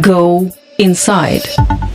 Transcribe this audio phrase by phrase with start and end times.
[0.00, 1.42] Go inside.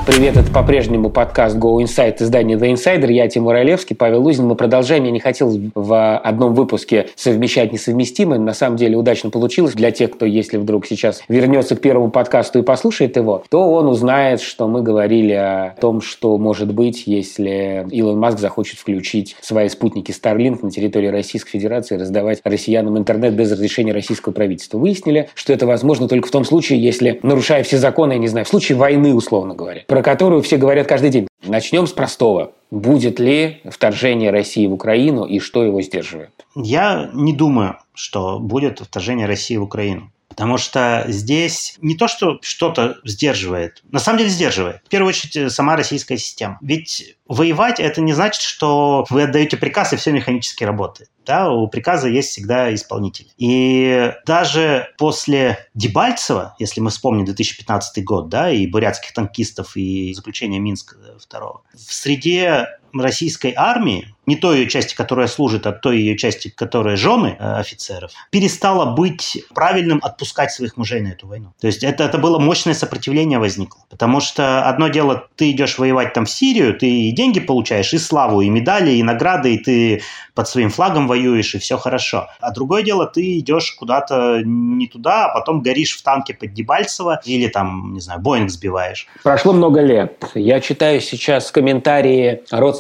[0.10, 3.14] Привет, это по-прежнему подкаст Go Inside издание The Insider.
[3.14, 4.48] Я Тимур Олевский, Павел Лузин.
[4.48, 5.04] Мы продолжаем.
[5.04, 8.40] Я не хотел в одном выпуске совмещать несовместимое.
[8.40, 9.76] На самом деле удачно получилось.
[9.76, 13.88] Для тех, кто, если вдруг сейчас вернется к первому подкасту и послушает его, то он
[13.88, 19.70] узнает, что мы говорили о том, что может быть, если Илон Маск захочет включить свои
[19.70, 24.80] спутники Starlink на территории Российской Федерации и раздавать россиянам интернет без разрешения российского правительства.
[24.80, 28.48] Выяснили, что это возможно только в том случае, если, нарушая все законы, я не знаю,
[28.48, 31.28] в случае войны, условно говоря про которую все говорят каждый день.
[31.46, 32.54] Начнем с простого.
[32.72, 36.32] Будет ли вторжение России в Украину и что его сдерживает?
[36.56, 40.10] Я не думаю, что будет вторжение России в Украину.
[40.30, 44.82] Потому что здесь не то, что что-то сдерживает, на самом деле сдерживает.
[44.86, 46.58] В первую очередь сама российская система.
[46.62, 51.10] Ведь воевать это не значит, что вы отдаете приказ и все механически работает.
[51.26, 53.28] Да, у приказа есть всегда исполнитель.
[53.38, 60.60] И даже после Дебальцева, если мы вспомним 2015 год, да, и бурятских танкистов, и заключения
[60.60, 66.16] Минска второго, в среде российской армии, не той ее части, которая служит, а той ее
[66.16, 71.52] части, которая жены э, офицеров, перестала быть правильным отпускать своих мужей на эту войну.
[71.60, 73.82] То есть это, это было мощное сопротивление возникло.
[73.90, 77.98] Потому что одно дело, ты идешь воевать там в Сирию, ты и деньги получаешь, и
[77.98, 80.02] славу, и медали, и награды, и ты
[80.36, 82.30] под своим флагом воюешь, и все хорошо.
[82.40, 87.20] А другое дело, ты идешь куда-то не туда, а потом горишь в танке под Дебальцево
[87.26, 89.08] или там, не знаю, Боинг сбиваешь.
[89.24, 90.24] Прошло много лет.
[90.36, 92.79] Я читаю сейчас комментарии родственников,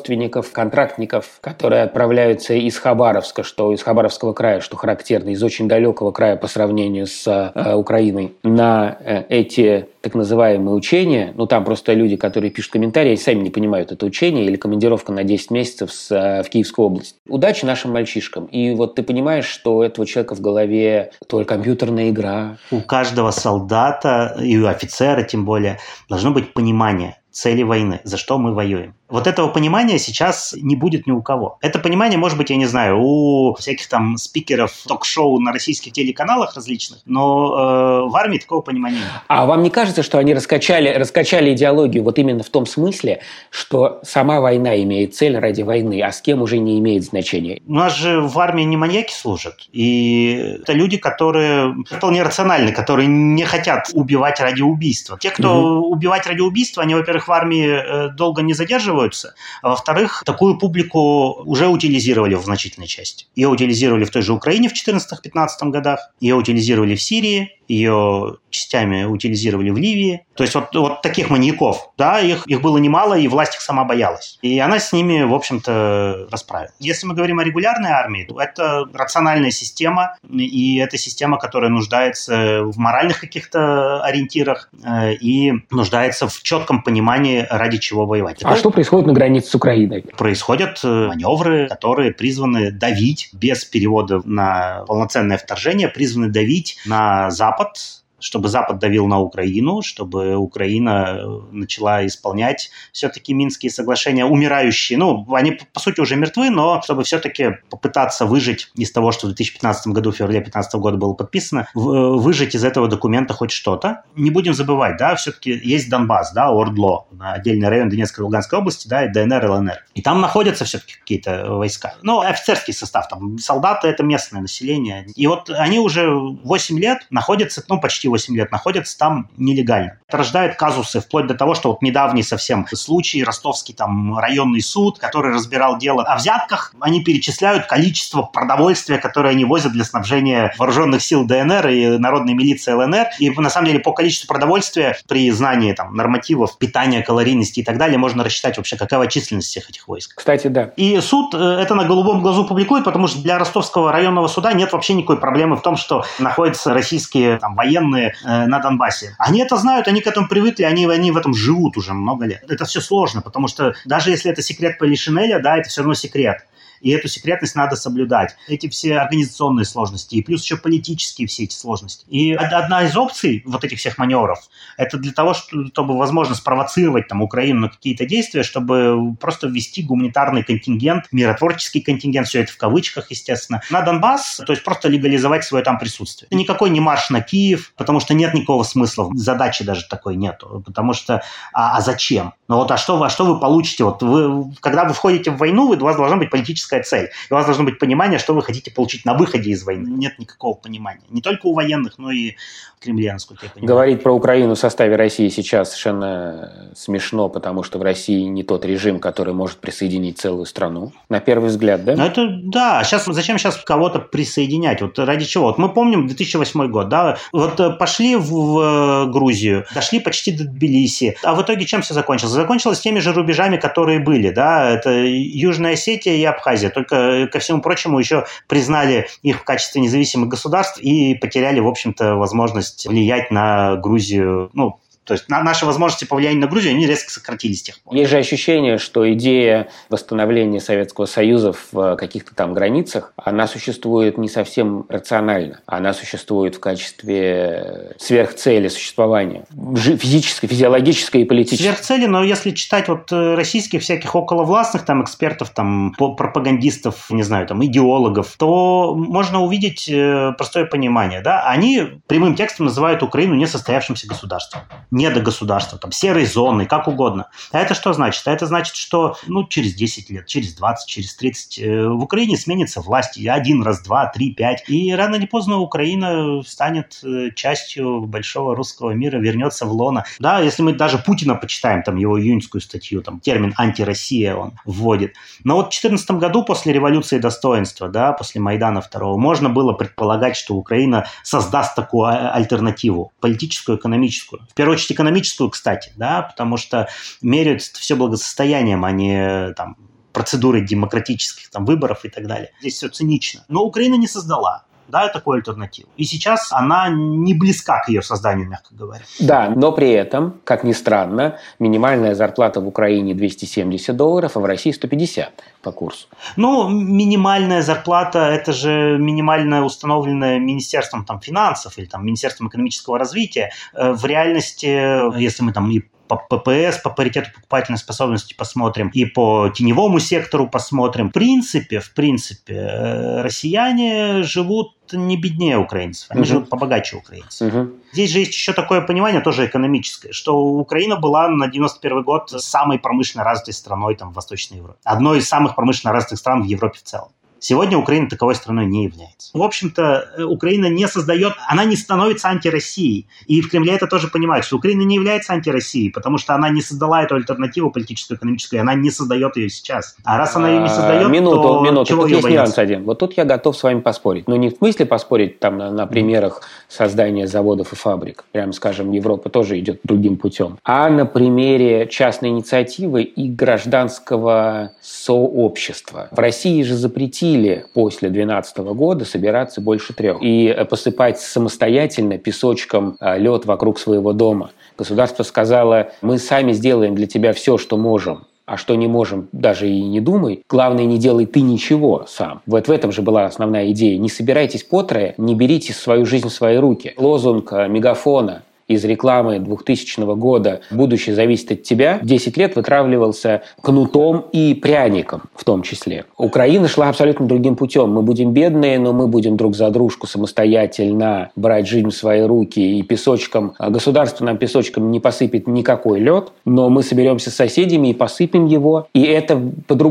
[0.51, 6.35] контрактников, которые отправляются из Хабаровска, что из Хабаровского края, что характерно, из очень далекого края
[6.35, 12.15] по сравнению с э, Украиной, на э, эти так называемые учения, ну там просто люди,
[12.15, 16.43] которые пишут комментарии, сами не понимают это учение или командировка на 10 месяцев с, э,
[16.43, 17.15] в Киевскую область.
[17.27, 18.45] Удачи нашим мальчишкам.
[18.45, 22.57] И вот ты понимаешь, что у этого человека в голове только компьютерная игра.
[22.71, 28.37] У каждого солдата и у офицера тем более должно быть понимание цели войны, за что
[28.37, 28.95] мы воюем.
[29.09, 31.57] Вот этого понимания сейчас не будет ни у кого.
[31.61, 36.55] Это понимание может быть, я не знаю, у всяких там спикеров ток-шоу на российских телеканалах
[36.55, 39.07] различных, но э, в армии такого понимания нет.
[39.27, 43.99] А вам не кажется, что они раскачали, раскачали идеологию вот именно в том смысле, что
[44.03, 47.61] сама война имеет цель ради войны, а с кем уже не имеет значения?
[47.67, 49.67] У нас же в армии не маньяки служат.
[49.71, 55.17] И это люди, которые вполне рациональны, которые не хотят убивать ради убийства.
[55.19, 55.93] Те, кто угу.
[55.93, 59.35] убивать ради убийства, они, во-первых, в армии э, долго не задерживаются, задерживаются.
[59.61, 63.25] А во-вторых, такую публику уже утилизировали в значительной части.
[63.35, 69.03] Ее утилизировали в той же Украине в 2014-2015 годах, ее утилизировали в Сирии, ее частями
[69.03, 70.25] утилизировали в Ливии.
[70.35, 73.83] То есть вот, вот таких маньяков, да, их, их было немало, и власть их сама
[73.83, 74.39] боялась.
[74.41, 76.73] И она с ними, в общем-то, расправилась.
[76.79, 82.63] Если мы говорим о регулярной армии, то это рациональная система, и это система, которая нуждается
[82.63, 88.43] в моральных каких-то ориентирах э, и нуждается в четком понимании, ради чего воевать.
[88.43, 90.03] А это что происходит на границе с Украиной?
[90.17, 97.58] Происходят э, маневры, которые призваны давить без перевода на полноценное вторжение, призваны давить на Запад
[97.59, 104.97] Запад чтобы Запад давил на Украину, чтобы Украина э, начала исполнять все-таки Минские соглашения, умирающие.
[104.97, 109.29] Ну, они, по сути, уже мертвы, но чтобы все-таки попытаться выжить из того, что в
[109.29, 114.03] 2015 году, в феврале 2015 года было подписано, э, выжить из этого документа хоть что-то.
[114.15, 118.87] Не будем забывать, да, все-таки есть Донбасс, да, Ордло, отдельный район Донецкой и Луганской области,
[118.87, 119.85] да, и ДНР, ЛНР.
[119.95, 121.95] И там находятся все-таки какие-то войска.
[122.01, 125.05] Ну, офицерский состав, там, солдаты— это местное население.
[125.15, 129.99] И вот они уже 8 лет находятся, ну, почти 8 лет находятся там нелегально.
[130.07, 134.97] Это рождает казусы, вплоть до того, что вот недавний совсем случай, ростовский там районный суд,
[134.99, 141.01] который разбирал дело о взятках, они перечисляют количество продовольствия, которое они возят для снабжения вооруженных
[141.01, 143.07] сил ДНР и народной милиции ЛНР.
[143.19, 147.77] И на самом деле по количеству продовольствия при знании там нормативов питания, калорийности и так
[147.77, 150.15] далее можно рассчитать вообще, какова численность всех этих войск.
[150.15, 150.71] Кстати, да.
[150.75, 154.71] И суд э, это на голубом глазу публикует, потому что для ростовского районного суда нет
[154.73, 159.15] вообще никакой проблемы в том, что находятся российские там, военные э, на Донбассе.
[159.17, 162.43] Они это знают, они к этому привыкли, они, они в этом живут уже много лет.
[162.49, 166.45] Это все сложно, потому что даже если это секрет Полишинеля, да, это все равно секрет
[166.81, 168.35] и эту секретность надо соблюдать.
[168.47, 172.05] Эти все организационные сложности, и плюс еще политические все эти сложности.
[172.07, 174.39] И одна из опций вот этих всех маневров,
[174.77, 180.43] это для того, чтобы, возможно, спровоцировать там Украину на какие-то действия, чтобы просто ввести гуманитарный
[180.43, 185.63] контингент, миротворческий контингент, все это в кавычках, естественно, на Донбасс, то есть просто легализовать свое
[185.63, 186.27] там присутствие.
[186.31, 190.93] Никакой не марш на Киев, потому что нет никакого смысла, задачи даже такой нету, потому
[190.93, 191.23] что,
[191.53, 192.33] а, а зачем?
[192.49, 193.83] Но вот а что, а что вы получите?
[193.83, 197.11] Вот вы, когда вы входите в войну, у вас должна быть политическая цель.
[197.29, 199.87] у вас должно быть понимание, что вы хотите получить на выходе из войны.
[199.87, 201.03] Нет никакого понимания.
[201.09, 202.31] Не только у военных, но и
[202.79, 203.67] в Кремле, насколько я понимаю.
[203.67, 208.65] Говорить про Украину в составе России сейчас совершенно смешно, потому что в России не тот
[208.65, 210.93] режим, который может присоединить целую страну.
[211.09, 211.95] На первый взгляд, да?
[211.95, 212.83] Ну, это да.
[212.83, 214.81] Сейчас, зачем сейчас кого-то присоединять?
[214.81, 215.45] Вот ради чего?
[215.45, 217.17] Вот мы помним 2008 год, да?
[217.31, 221.17] Вот э, пошли в, в Грузию, дошли почти до Тбилиси.
[221.21, 222.31] А в итоге чем все закончилось?
[222.39, 224.29] Закончилось теми же рубежами, которые были.
[224.29, 224.69] Да?
[224.69, 226.69] Это Южная Осетия и Абхазия.
[226.69, 232.15] Только, ко всему прочему, еще признали их в качестве независимых государств и потеряли, в общем-то,
[232.15, 237.09] возможность влиять на Грузию, ну, то есть на наши возможности повлияния на Грузию, они резко
[237.09, 237.95] сократились с тех пор.
[237.95, 244.29] Есть же ощущение, что идея восстановления Советского Союза в каких-то там границах, она существует не
[244.29, 245.61] совсем рационально.
[245.65, 249.45] Она существует в качестве сверхцели существования.
[249.49, 251.63] Физической, физиологической и политической.
[251.63, 257.47] Сверхцели, но если читать вот э, российских всяких околовластных там экспертов, там пропагандистов, не знаю,
[257.47, 261.21] там идеологов, то можно увидеть э, простое понимание.
[261.21, 261.49] Да?
[261.49, 264.61] Они прямым текстом называют Украину несостоявшимся государством
[264.99, 267.29] недогосударства, там, серой зоны, как угодно.
[267.51, 268.27] А это что значит?
[268.27, 272.37] А это значит, что ну, через 10 лет, через 20, через 30 э, в Украине
[272.37, 273.17] сменится власть.
[273.25, 274.63] Один раз, два, три, пять.
[274.67, 280.05] И рано или поздно Украина станет э, частью большого русского мира, вернется в лона.
[280.19, 285.15] Да, если мы даже Путина почитаем, там его июньскую статью, там термин «антироссия» он вводит.
[285.43, 290.35] Но вот в 2014 году, после революции достоинства, да, после Майдана второго, можно было предполагать,
[290.35, 294.41] что Украина создаст такую а, альтернативу, политическую, экономическую.
[294.49, 296.89] В первую очередь экономическую, кстати, да, потому что
[297.21, 299.77] меряют все благосостоянием, а не там,
[300.13, 302.51] процедурой демократических там, выборов и так далее.
[302.59, 303.45] Здесь все цинично.
[303.47, 305.89] Но Украина не создала да, такую альтернативу.
[305.97, 309.03] И сейчас она не близка к ее созданию, мягко говоря.
[309.19, 314.45] Да, но при этом, как ни странно, минимальная зарплата в Украине 270 долларов, а в
[314.45, 316.07] России 150 по курсу.
[316.35, 323.51] Ну, минимальная зарплата– это же минимальная установленная Министерством там, финансов или там, Министерством экономического развития.
[323.73, 329.05] Э, в реальности, если мы там и по ППС, по паритету покупательной способности посмотрим, и
[329.05, 331.09] по теневому сектору посмотрим.
[331.09, 336.27] В принципе, в принципе, э, россияне живут не беднее украинцев, они угу.
[336.27, 337.53] живут побогаче украинцев.
[337.53, 337.69] Угу.
[337.93, 342.79] Здесь же есть еще такое понимание, тоже экономическое, что Украина была на 91 год самой
[342.79, 344.79] промышленно развитой страной там, в Восточной Европе.
[344.83, 347.09] Одной из самых промышленно развитых стран в Европе в целом.
[347.39, 349.29] Сегодня Украина таковой страной не является.
[349.33, 353.07] В общем-то, э, Украина не создает, она не становится антироссией.
[353.27, 356.61] И в Кремле это тоже понимают, что Украина не является антироссией, потому что она не
[356.61, 359.95] создала эту альтернативу политическую, экономическую, она не создает ее сейчас.
[360.03, 361.89] А раз она ее не создает, минуту, то минуту.
[361.89, 362.83] чего тут есть нюанс один.
[362.83, 364.27] Вот тут я готов с вами поспорить.
[364.27, 368.25] Но не в смысле поспорить там на, на примерах создания заводов и фабрик.
[368.31, 370.57] Прямо скажем, Европа тоже идет другим путем.
[370.65, 376.09] А на примере частной инициативы и гражданского сообщества.
[376.11, 382.97] В России же запретили запретили после 2012 года собираться больше трех и посыпать самостоятельно песочком
[382.99, 384.51] а, лед вокруг своего дома.
[384.77, 389.69] Государство сказало, мы сами сделаем для тебя все, что можем, а что не можем, даже
[389.69, 390.43] и не думай.
[390.49, 392.41] Главное, не делай ты ничего сам.
[392.45, 393.97] Вот в этом же была основная идея.
[393.97, 396.93] Не собирайтесь по трое, не берите свою жизнь в свои руки.
[396.97, 404.25] Лозунг а, мегафона из рекламы 2000 года «Будущее зависит от тебя» 10 лет вытравливался кнутом
[404.31, 406.05] и пряником в том числе.
[406.17, 407.89] Украина шла абсолютно другим путем.
[407.89, 412.79] Мы будем бедные, но мы будем друг за дружку самостоятельно брать жизнь в свои руки
[412.79, 413.53] и песочком.
[413.59, 418.87] Государство нам песочком не посыпет никакой лед, но мы соберемся с соседями и посыпем его.
[418.93, 419.41] И это,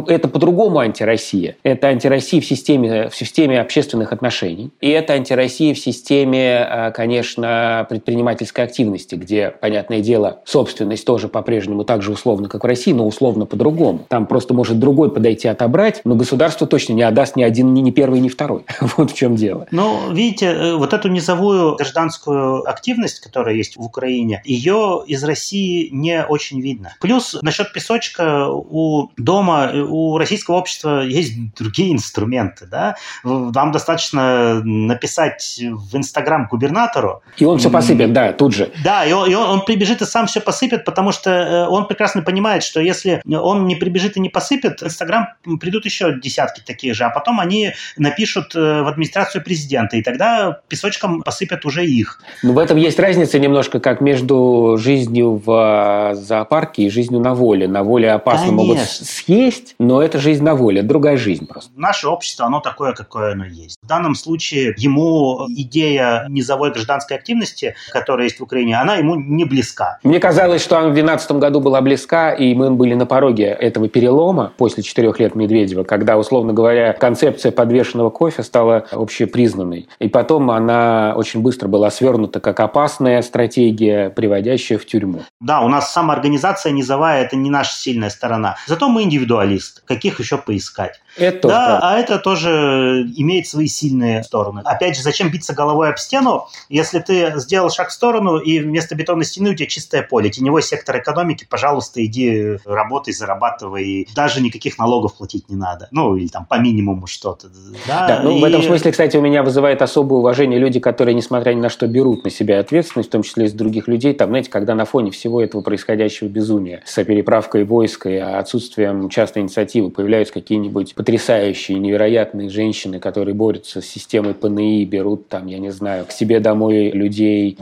[0.06, 1.56] это по-другому антироссия.
[1.64, 4.70] Это антироссия в системе, в системе общественных отношений.
[4.80, 11.84] И это антироссия в системе, а, конечно, предпринимательской активности, где, понятное дело, собственность тоже по-прежнему
[11.84, 14.06] так же условно, как в России, но условно по-другому.
[14.08, 17.90] Там просто может другой подойти отобрать, но государство точно не отдаст ни один, ни, ни
[17.90, 18.64] первый, ни второй.
[18.96, 19.66] вот в чем дело.
[19.70, 25.88] Ну, видите, э, вот эту низовую гражданскую активность, которая есть в Украине, ее из России
[25.90, 26.94] не очень видно.
[27.00, 32.66] Плюс насчет песочка у дома, э, у российского общества есть другие инструменты.
[32.66, 32.96] Да?
[33.24, 37.22] Вам достаточно написать в Инстаграм губернатору.
[37.38, 38.70] И он все посыпет, да, тут же же.
[38.84, 41.86] Да, и он, и он, он прибежит и сам все посыпет, потому что э, он
[41.86, 45.28] прекрасно понимает, что если он не прибежит и не посыпет, в Инстаграм
[45.60, 50.60] придут еще десятки таких же, а потом они напишут э, в администрацию президента, и тогда
[50.68, 52.20] песочком посыпят уже их.
[52.42, 57.34] Ну, в этом есть разница немножко, как между жизнью в э, зоопарке и жизнью на
[57.34, 57.68] воле.
[57.68, 58.66] На воле опасно Конечно.
[58.66, 61.70] могут съесть, но это жизнь на воле, другая жизнь просто.
[61.76, 63.78] Наше общество, оно такое, какое оно есть.
[63.82, 69.44] В данном случае ему идея низовой гражданской активности, которая есть в Украине, она ему не
[69.44, 69.98] близка.
[70.02, 73.88] Мне казалось, что она в 2012 году была близка, и мы были на пороге этого
[73.88, 79.88] перелома после четырех лет Медведева, когда, условно говоря, концепция подвешенного кофе стала общепризнанной.
[79.98, 85.20] И потом она очень быстро была свернута как опасная стратегия, приводящая в тюрьму.
[85.40, 88.56] Да, у нас самоорганизация низовая– это не наша сильная сторона.
[88.66, 89.82] Зато мы индивидуалист.
[89.86, 91.00] Каких еще поискать?
[91.16, 91.88] Это да, правда.
[91.88, 94.62] а это тоже имеет свои сильные стороны.
[94.64, 98.94] Опять же, зачем биться головой об стену, если ты сделал шаг в сторону, и вместо
[98.94, 104.78] бетонной стены у тебя чистое поле, теневой сектор экономики, пожалуйста, иди работай, зарабатывай, даже никаких
[104.78, 105.88] налогов платить не надо.
[105.90, 107.48] Ну, или там по минимуму что-то.
[107.86, 108.40] Да, Да, ну, и...
[108.40, 111.86] в этом смысле, кстати, у меня вызывает особое уважение люди, которые, несмотря ни на что,
[111.86, 114.12] берут на себя ответственность, в том числе из других людей.
[114.12, 119.42] Там, знаете, когда на фоне всего этого происходящего безумия, с переправкой войск и отсутствием частной
[119.42, 125.70] инициативы появляются какие-нибудь потрясающие, невероятные женщины, которые борются с системой ПНИ, берут там, я не
[125.70, 127.52] знаю, к себе домой людей,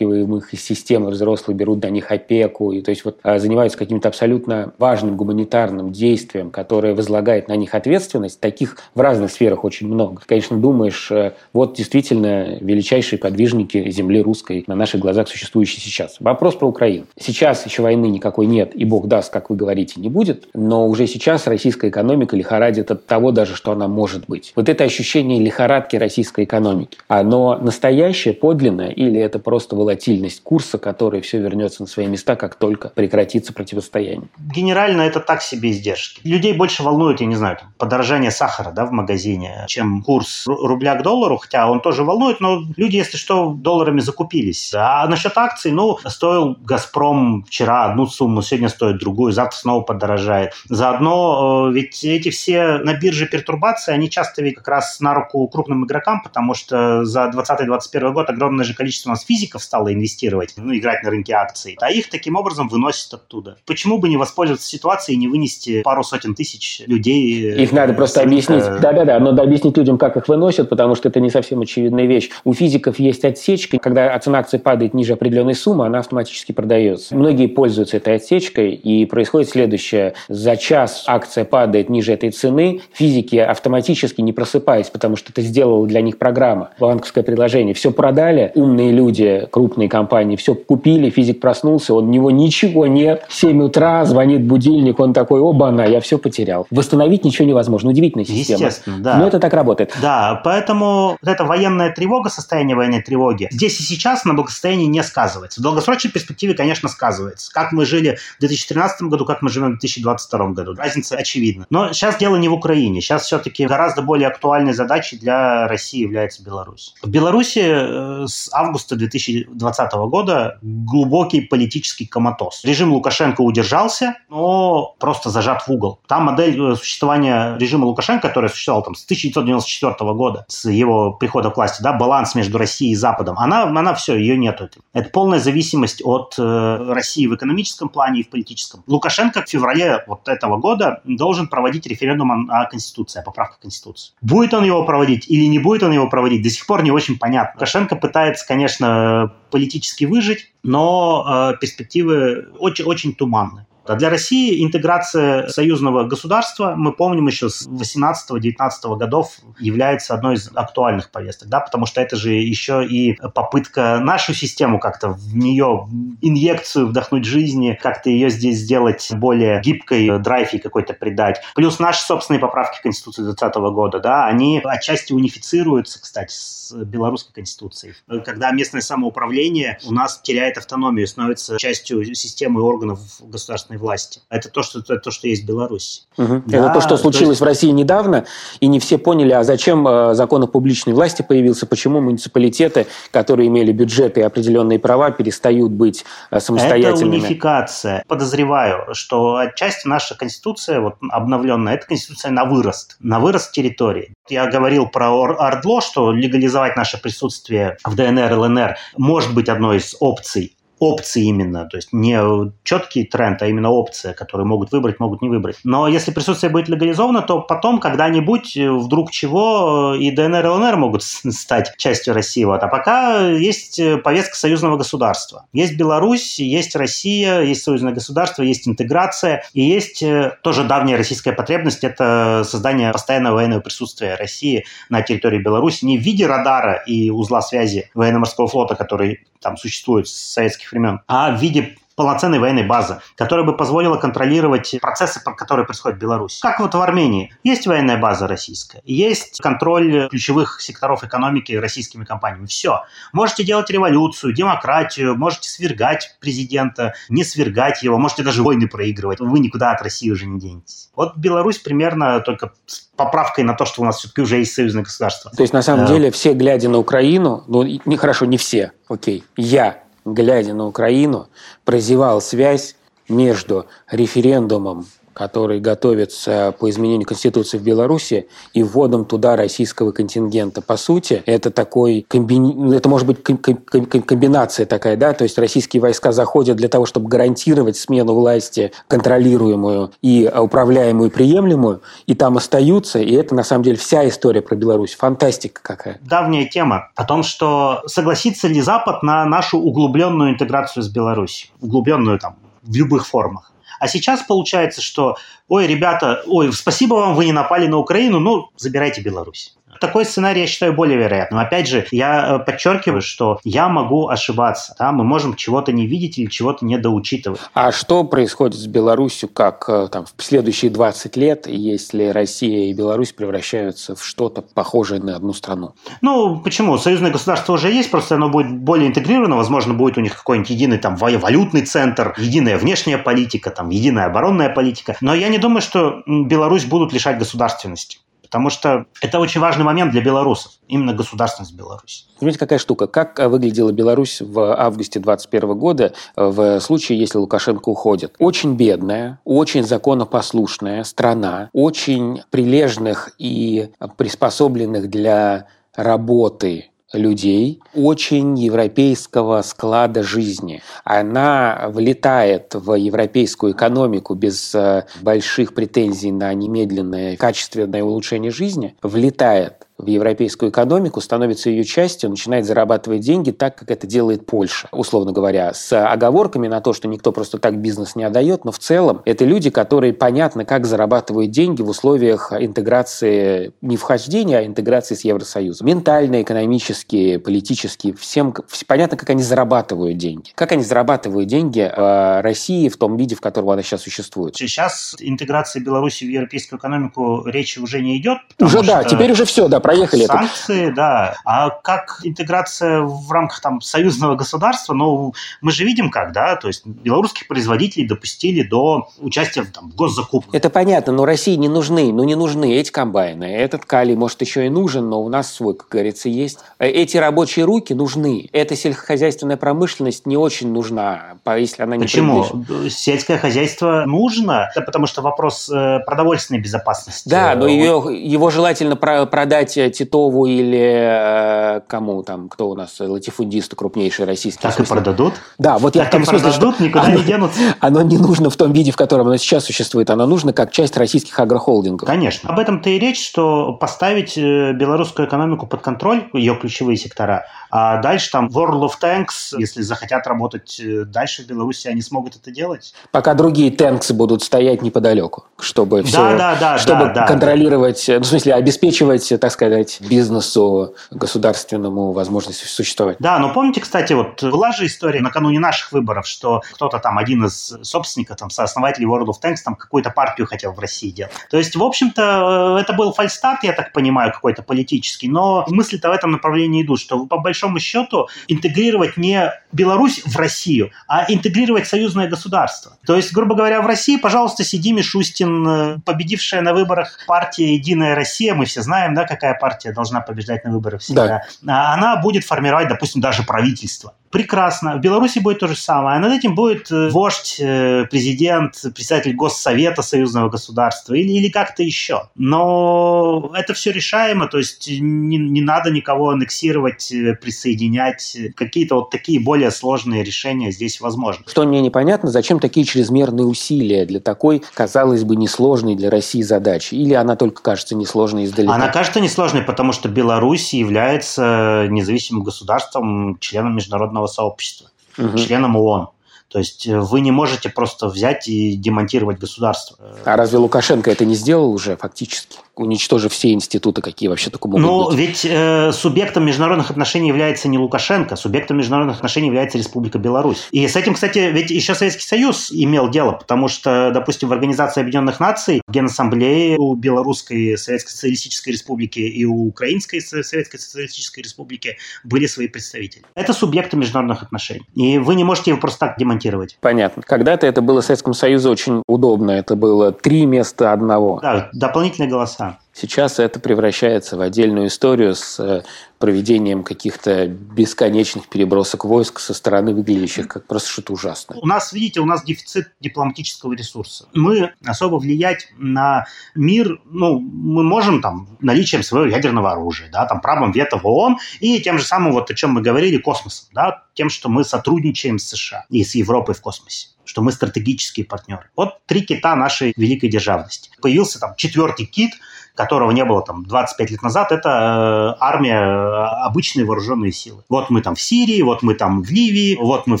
[0.24, 4.08] вытаскиваемых из системы взрослых, берут до них опеку, и то есть вот а, занимаются каким-то
[4.08, 8.40] абсолютно важным гуманитарным действием, которое возлагает на них ответственность.
[8.40, 10.22] Таких в разных сферах очень много.
[10.26, 16.16] Конечно, думаешь, э, вот действительно величайшие подвижники земли русской на наших глазах существующие сейчас.
[16.20, 17.06] Вопрос про Украину.
[17.18, 21.06] Сейчас еще войны никакой нет, и бог даст, как вы говорите, не будет, но уже
[21.06, 24.52] сейчас российская экономика лихорадит от того даже, что она может быть.
[24.56, 29.76] Вот это ощущение лихорадки российской экономики, оно настоящее, подлинное, или это просто
[30.14, 34.28] волатильность курса, который все вернется на свои места, как только прекратится противостояние?
[34.38, 36.20] Генерально это так себе издержки.
[36.24, 40.94] Людей больше волнует, я не знаю, подорожание сахара да, в магазине, чем курс ру- рубля
[40.96, 44.72] к доллару, хотя он тоже волнует, но люди, если что, долларами закупились.
[44.74, 50.52] А насчет акций, ну, стоил «Газпром» вчера одну сумму, сегодня стоит другую, завтра снова подорожает.
[50.68, 55.46] Заодно, э, ведь эти все на бирже пертурбации, они часто ведь как раз на руку
[55.48, 60.54] крупным игрокам, потому что за 2020-2021 год огромное же количество у нас физиков стало инвестировать,
[60.56, 63.56] ну, играть на рынке акций, а их таким образом выносят оттуда.
[63.66, 67.52] Почему бы не воспользоваться ситуацией и не вынести пару сотен тысяч людей?
[67.52, 68.34] э, Их надо просто рынка?
[68.34, 68.80] объяснить.
[68.80, 72.30] Да-да-да, надо объяснить людям, как их выносят, потому что это не совсем очевидная вещь.
[72.44, 73.78] У физиков есть отсечка.
[73.78, 77.16] Когда цена акции падает ниже определенной суммы, она автоматически продается.
[77.16, 80.14] Многие пользуются этой отсечкой, и происходит следующее.
[80.28, 85.86] За час акция падает ниже этой цены, физики автоматически не просыпаясь, потому что это сделала
[85.86, 87.74] для них программа, банковское приложение.
[87.74, 93.24] Все продали, умные люди, крупные компании, все купили, физик проснулся, он, у него ничего нет.
[93.28, 96.66] 7 утра, звонит будильник, он такой, оба-на, я все потерял.
[96.72, 97.90] Восстановить ничего невозможно.
[97.90, 98.58] Удивительная система.
[98.58, 99.18] Естественно, да.
[99.18, 99.96] Но это так работает.
[100.02, 105.04] Да, поэтому вот эта военная тревога, состояние военной тревоги, здесь и сейчас на благосостоянии не
[105.04, 105.60] сказывается.
[105.60, 107.52] В долгосрочной перспективе, конечно, сказывается.
[107.52, 110.74] Как мы жили в 2013 году, как мы живем в 2022 году.
[110.74, 111.66] Разница очевидна.
[111.70, 113.00] Но сейчас дело не в Украине.
[113.00, 116.94] Сейчас все-таки гораздо более актуальной задачей для России является Беларусь.
[117.00, 122.62] В Беларуси э, с августа 2020 года глубокий политический коматоз.
[122.64, 126.00] Режим Лукашенко удержался, но просто зажат в угол.
[126.06, 131.50] Та модель э, существования режима Лукашенко, который существовал там с 1994 года, с его прихода
[131.50, 134.68] к власти, да, баланс между Россией и Западом, она, она все, ее нету.
[134.92, 138.82] Это полная зависимость от э, России в экономическом плане и в политическом.
[138.86, 144.12] Лукашенко в феврале вот этого года должен проводить референдум о, о Конституции, о поправках Конституции.
[144.22, 147.18] Будет он его проводить или не будет он его проводить, до сих пор не очень
[147.18, 147.52] понятно.
[147.54, 153.66] Лукашенко пытается, конечно, политически выжить, но э, перспективы очень, очень туманны.
[153.86, 160.50] А для России интеграция союзного государства, мы помним еще с 18-19 годов, является одной из
[160.54, 165.86] актуальных повесток, да, потому что это же еще и попытка нашу систему как-то в нее
[166.22, 171.42] инъекцию вдохнуть жизни, как-то ее здесь сделать более гибкой, драйв ей какой-то придать.
[171.54, 177.34] Плюс наши собственные поправки в Конституцию 2020 года, да, они отчасти унифицируются, кстати, с белорусской
[177.34, 177.94] Конституцией.
[178.24, 184.20] Когда местное самоуправление у нас теряет автономию, становится частью системы органов государственной власти.
[184.30, 186.02] Это то, что, это то, что есть в Беларуси.
[186.16, 186.44] Мгм.
[186.46, 188.24] Да, это то, что то случилось есть- в России недавно,
[188.60, 193.48] и не все поняли, а зачем э, закон о публичной власти появился, почему муниципалитеты, которые
[193.48, 197.16] имели бюджеты и определенные права, перестают быть э, Это самостоятельными.
[197.16, 198.04] унификация.
[198.08, 204.12] Подозреваю, что отчасти наша конституция, вот обновленная, это конституция на вырост, на вырост территории.
[204.28, 209.78] Я говорил про Ор- Ордло, что легализовать наше присутствие в ДНР, ЛНР может быть одной
[209.78, 212.18] из опций опции именно, то есть не
[212.62, 215.56] четкий тренд, а именно опция, которые могут выбрать, могут не выбрать.
[215.64, 220.76] Но если присутствие будет легализовано, то потом когда-нибудь вдруг чего э, и ДНР, и ЛНР
[220.76, 222.44] могут стать частью России.
[222.44, 222.62] Вот.
[222.62, 225.46] А пока есть э, повестка союзного государства.
[225.52, 231.32] Есть Беларусь, есть Россия, есть союзное государство, есть интеграция, и есть э, тоже давняя российская
[231.32, 237.10] потребность, это создание постоянного военного присутствия России на территории Беларуси не в виде радара и
[237.10, 242.64] узла связи военно-морского флота, который там существует с советских времен, а в виде полноценной военной
[242.64, 246.40] базы, которая бы позволила контролировать процессы, которые происходят в Беларуси.
[246.40, 247.34] Как вот в Армении.
[247.44, 252.46] Есть военная база российская, есть контроль ключевых секторов экономики российскими компаниями.
[252.46, 252.82] Все.
[253.12, 259.20] Можете делать революцию, демократию, можете свергать президента, не свергать его, можете даже войны проигрывать.
[259.20, 260.90] Вы никуда от России уже не денетесь.
[260.96, 264.82] Вот Беларусь примерно только с поправкой на то, что у нас все-таки уже есть союзное
[264.82, 265.30] государство.
[265.30, 265.88] То есть, на самом а...
[265.88, 271.28] деле, все, глядя на Украину, ну, не хорошо, не все, окей, я глядя на Украину,
[271.64, 272.76] прозевал связь
[273.08, 280.60] между референдумом который готовится по изменению Конституции в Беларуси и вводом туда российского контингента.
[280.60, 282.76] По сути, это такой комбини...
[282.76, 287.76] это может быть комбинация такая, да, то есть российские войска заходят для того, чтобы гарантировать
[287.76, 294.06] смену власти контролируемую и управляемую, приемлемую, и там остаются, и это на самом деле вся
[294.08, 294.94] история про Беларусь.
[294.94, 295.98] Фантастика какая.
[296.02, 302.18] Давняя тема о том, что согласится ли Запад на нашу углубленную интеграцию с Беларусью, углубленную
[302.18, 303.52] там в любых формах.
[303.78, 305.16] А сейчас получается, что,
[305.48, 309.56] ой, ребята, ой, спасибо вам, вы не напали на Украину, ну, забирайте Беларусь.
[309.80, 311.40] Такой сценарий я считаю более вероятным.
[311.40, 314.74] Опять же, я э, подчеркиваю, что я могу ошибаться.
[314.78, 314.92] Да?
[314.92, 317.40] Мы можем чего-то не видеть или чего-то недоучитывать.
[317.54, 322.72] А что происходит с Беларусью как э, там, в следующие 20 лет, если Россия и
[322.74, 325.74] Беларусь превращаются в что-то похожее на одну страну?
[326.00, 326.78] Ну, почему?
[326.78, 329.36] Союзное государство уже есть, просто оно будет более интегрировано.
[329.36, 334.48] Возможно, будет у них какой-нибудь единый там валютный центр, единая внешняя политика, там, единая оборонная
[334.48, 334.96] политика.
[335.00, 337.98] Но я не думаю, что Беларусь будут лишать государственности.
[338.34, 342.06] Потому что это очень важный момент для белорусов, именно государственность Беларуси.
[342.18, 342.88] Понимаете, какая штука?
[342.88, 348.16] Как э, выглядела Беларусь в августе 2021 года э, в случае, если Лукашенко уходит?
[348.18, 360.02] Очень бедная, очень законопослушная страна, очень прилежных и приспособленных для работы людей очень европейского склада
[360.02, 360.62] жизни.
[360.84, 369.63] Она влетает в европейскую экономику без э, больших претензий на немедленное качественное улучшение жизни, влетает
[369.78, 375.12] в европейскую экономику, становится ее частью, начинает зарабатывать деньги так, как это делает Польша, условно
[375.12, 379.02] говоря, с оговорками на то, что никто просто так бизнес не отдает, но в целом
[379.04, 385.04] это люди, которые понятно, как зарабатывают деньги в условиях интеграции не вхождения, а интеграции с
[385.04, 385.66] Евросоюзом.
[385.66, 388.34] Ментально, экономически, политически, всем
[388.66, 390.30] понятно, как они зарабатывают деньги.
[390.34, 394.36] Как они зарабатывают деньги в России в том виде, в котором она сейчас существует.
[394.36, 398.18] Сейчас интеграция Беларуси в европейскую экономику речи уже не идет.
[398.40, 398.66] Уже что...
[398.66, 400.04] да, теперь уже все, да, проехали.
[400.04, 400.74] Санкции, это.
[400.74, 401.16] да.
[401.24, 406.48] А как интеграция в рамках там союзного государства, ну, мы же видим как, да, то
[406.48, 410.34] есть белорусских производителей допустили до участия там, в госзакупках.
[410.34, 413.24] Это понятно, но России не нужны, ну, не нужны эти комбайны.
[413.24, 416.40] Этот калий, может, еще и нужен, но у нас свой, как говорится, есть.
[416.58, 418.28] Э, эти рабочие руки нужны.
[418.32, 422.26] Эта сельскохозяйственная промышленность не очень нужна, если она не Почему?
[422.68, 427.08] Сельское хозяйство нужно, потому что вопрос э, продовольственной безопасности.
[427.08, 433.56] Да, но ее, его желательно продать Титову или э, кому там, кто у нас, латифундисты
[433.56, 434.50] крупнейшие российские.
[434.50, 435.14] Так и продадут?
[435.38, 437.40] Да, вот я так в том смысле, продадут, что никуда оно, не денутся.
[437.60, 440.76] Оно не нужно в том виде, в котором оно сейчас существует, оно нужно как часть
[440.76, 441.86] российских агрохолдингов.
[441.86, 442.30] Конечно.
[442.30, 447.76] Об этом-то и речь, что поставить э, белорусскую экономику под контроль, ее ключевые сектора, а
[447.76, 452.32] дальше там World of Tanks, если захотят работать э, дальше в Беларуси, они смогут это
[452.32, 452.74] делать.
[452.90, 457.94] Пока другие танксы будут стоять неподалеку, чтобы все, да, да, чтобы да, контролировать, да.
[457.94, 462.96] ну, в смысле, обеспечивать, так сказать, бизнесу государственному возможность существовать.
[462.98, 467.24] Да, но помните, кстати, вот была же история накануне наших выборов, что кто-то там, один
[467.24, 471.12] из собственников, там, сооснователей World of Tanks, там какую-то партию хотел в России делать.
[471.30, 475.88] То есть, в общем-то, э, это был фальстарт, я так понимаю, какой-то политический, но мысли-то
[475.88, 481.66] в этом направлении идут, что по большому счету интегрировать не Беларусь в Россию, а интегрировать
[481.66, 482.76] союзное государство.
[482.86, 488.34] То есть, грубо говоря, в России, пожалуйста, сиди Мишустин, победившая на выборах партия «Единая Россия»,
[488.34, 491.72] мы все знаем, да, какая партия должна побеждать на выборах всегда, да.
[491.72, 494.76] она будет формировать, допустим, даже правительство прекрасно.
[494.76, 495.96] В Беларуси будет то же самое.
[495.96, 501.64] А над этим будет э, вождь, э, президент, председатель Госсовета союзного государства или, или как-то
[501.64, 502.02] еще.
[502.14, 508.16] Но это все решаемо, то есть не, не надо никого аннексировать, э, присоединять.
[508.36, 511.24] Какие-то вот такие более сложные решения здесь возможны.
[511.26, 516.76] Что мне непонятно, зачем такие чрезмерные усилия для такой, казалось бы, несложной для России задачи?
[516.76, 518.54] Или она только кажется несложной издалека?
[518.54, 525.18] Она кажется несложной, потому что Беларусь является независимым государством, членом международного международного сообщества, угу.
[525.18, 525.88] членом ООН.
[526.28, 529.76] То есть э, вы не можете просто взять и демонтировать государство.
[530.04, 532.38] А разве Лукашенко это не сделал уже фактически?
[532.56, 534.98] Уничтожив все институты, какие вообще только могут Но быть.
[534.98, 540.48] ведь э, субъектом международных отношений является не Лукашенко, субъектом международных отношений является Республика Беларусь.
[540.50, 544.80] И с этим, кстати, ведь еще Советский Союз имел дело, потому что, допустим, в Организации
[544.80, 551.76] Объединенных Наций, в Генассамблее у Белорусской Советской Социалистической Республики и у Украинской Советской Социалистической Республики
[552.04, 553.04] были свои представители.
[553.14, 554.64] Это субъекты международных отношений.
[554.74, 556.56] И вы не можете его просто так демонтировать.
[556.60, 557.02] Понятно.
[557.02, 559.30] Когда-то это было Советскому Союзу очень удобно.
[559.32, 561.20] Это было три места одного.
[561.20, 562.43] Да, дополнительные голоса.
[562.74, 565.62] Сейчас это превращается в отдельную историю с э,
[565.98, 571.38] проведением каких-то бесконечных перебросок войск со стороны выглядящих как просто что-то ужасное.
[571.40, 574.08] У нас, видите, у нас дефицит дипломатического ресурса.
[574.12, 580.20] Мы особо влиять на мир, ну, мы можем там наличием своего ядерного оружия, да, там
[580.20, 583.84] правом вето в ООН и тем же самым, вот о чем мы говорили, космосом, да,
[583.94, 588.48] тем, что мы сотрудничаем с США и с Европой в космосе что мы стратегические партнеры.
[588.56, 590.70] Вот три кита нашей великой державности.
[590.80, 592.12] Появился там четвертый кит–
[592.54, 597.42] которого не было там 25 лет назад, это э, армия, обычные вооруженные силы.
[597.48, 600.00] Вот мы там в Сирии, вот мы там в Ливии, вот мы в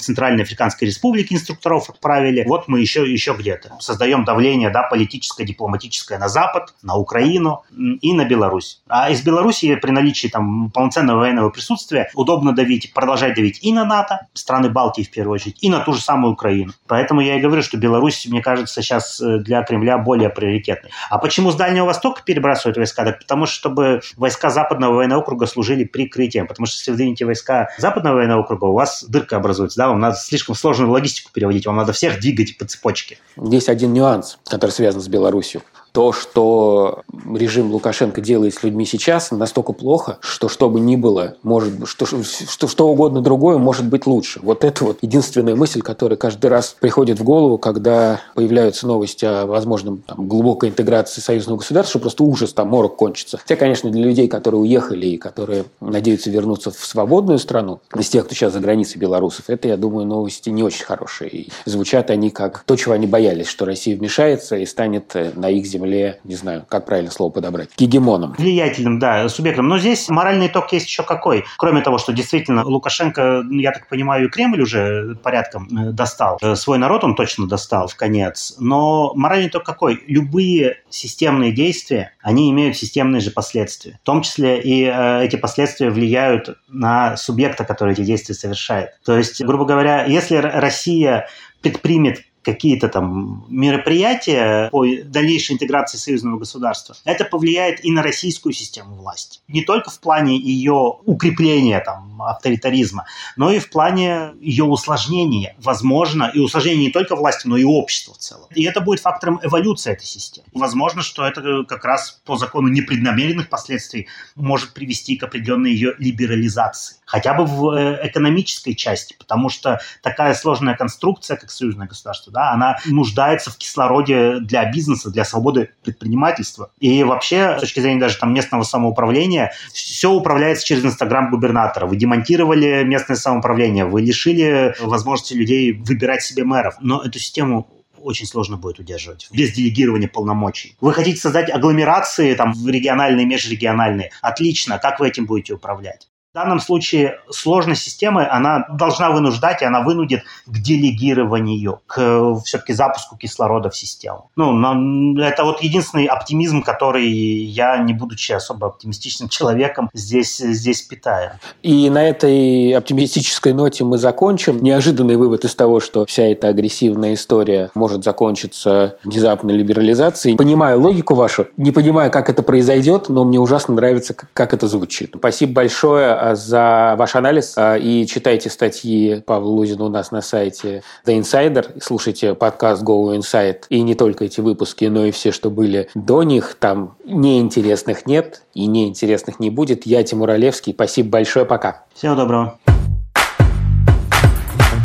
[0.00, 3.72] Центральной Африканской Республике инструкторов отправили, вот мы еще, еще где-то.
[3.80, 7.62] Создаем давление да, политическое, дипломатическое на Запад, на Украину
[8.00, 8.82] и на Беларусь.
[8.88, 13.84] А из Беларуси при наличии там полноценного военного присутствия удобно давить, продолжать давить и на
[13.84, 16.72] НАТО, страны Балтии в первую очередь, и на ту же самую Украину.
[16.86, 20.90] Поэтому я и говорю, что Беларусь, мне кажется, сейчас э, для Кремля более приоритетной.
[21.10, 23.04] А почему с Дальнего Востока перебрасывают войска?
[23.04, 26.46] Так потому что, чтобы войска Западного военного округа служили прикрытием.
[26.46, 29.98] Потому что если вы двинете войска Западного военного округа, у вас дырка образуется, да, вам
[29.98, 33.18] надо слишком сложную логистику переводить, вам надо всех двигать по цепочке.
[33.36, 35.62] Есть один нюанс, который связан с Беларусью
[35.94, 41.36] то, что режим Лукашенко делает с людьми сейчас, настолько плохо, что что бы ни было,
[41.44, 44.40] может, что, что, что угодно другое может быть лучше.
[44.42, 49.46] Вот это вот единственная мысль, которая каждый раз приходит в голову, когда появляются новости о
[49.46, 53.38] возможном там, глубокой интеграции союзного государства, что просто ужас, там морок кончится.
[53.38, 58.24] Хотя, конечно, для людей, которые уехали и которые надеются вернуться в свободную страну, из тех,
[58.24, 61.30] кто сейчас за границей белорусов, это, я думаю, новости не очень хорошие.
[61.30, 65.48] И звучат они как то, чего они боялись, что Россия вмешается и станет э, на
[65.48, 68.34] их земле земле, не знаю, как правильно слово подобрать, гегемоном.
[68.38, 69.68] Влиятельным, да, субъектом.
[69.68, 71.44] Но здесь моральный итог есть еще какой.
[71.58, 76.38] Кроме того, что действительно Лукашенко, я так понимаю, и Кремль уже порядком э, достал.
[76.42, 78.54] Э, свой народ он точно достал в конец.
[78.58, 80.02] Но моральный итог какой?
[80.06, 83.98] Любые системные действия, они имеют системные же последствия.
[84.02, 88.90] В том числе и э, эти последствия влияют на субъекта, который эти действия совершает.
[89.04, 91.28] То есть, грубо говоря, если Россия
[91.62, 98.96] предпримет какие-то там мероприятия по дальнейшей интеграции союзного государства, это повлияет и на российскую систему
[98.96, 99.40] власти.
[99.48, 106.30] Не только в плане ее укрепления там, авторитаризма, но и в плане ее усложнения, возможно,
[106.32, 108.48] и усложнения не только власти, но и общества в целом.
[108.54, 110.46] И это будет фактором эволюции этой системы.
[110.52, 116.96] Возможно, что это как раз по закону непреднамеренных последствий может привести к определенной ее либерализации.
[117.06, 122.50] Хотя бы в э, экономической части, потому что такая сложная конструкция, как союзное государство, да,
[122.50, 126.70] она нуждается в кислороде для бизнеса, для свободы предпринимательства.
[126.80, 131.86] И вообще, с точки зрения даже там местного самоуправления, все управляется через Инстаграм губернатора.
[131.86, 136.74] Вы демонтировали местное самоуправление, вы лишили возможности людей выбирать себе мэров.
[136.80, 137.68] Но эту систему
[138.04, 140.76] очень сложно будет удерживать без делегирования полномочий.
[140.80, 144.10] Вы хотите создать агломерации, там, региональные, межрегиональные.
[144.20, 144.78] Отлично.
[144.78, 146.08] Как вы этим будете управлять?
[146.34, 152.72] В данном случае сложность системы, она должна вынуждать, и она вынудит к делегированию, к все-таки
[152.72, 154.32] запуску кислорода в систему.
[154.34, 161.34] Ну, это вот единственный оптимизм, который я, не будучи особо оптимистичным человеком, здесь, здесь питаю.
[161.62, 164.60] И на этой оптимистической ноте мы закончим.
[164.60, 170.36] Неожиданный вывод из того, что вся эта агрессивная история может закончиться внезапной либерализацией.
[170.36, 175.12] Понимаю логику вашу, не понимаю, как это произойдет, но мне ужасно нравится, как это звучит.
[175.16, 180.82] Спасибо большое за ваш анализ а, и читайте статьи Павла Лузина у нас на сайте
[181.06, 185.50] The Insider, слушайте подкаст Go Inside и не только эти выпуски, но и все, что
[185.50, 186.56] были до них.
[186.58, 189.86] Там неинтересных нет и неинтересных не будет.
[189.86, 190.72] Я Тимур Олевский.
[190.72, 191.44] Спасибо большое.
[191.44, 191.84] Пока.
[191.94, 192.58] Всего доброго.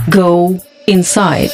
[0.09, 1.53] Go Inside.